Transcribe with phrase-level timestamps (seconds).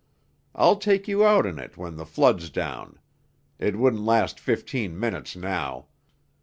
[0.55, 2.97] I'll take you out in it when the flood's down;
[3.59, 5.89] it wouldn't last fifteen minutes now.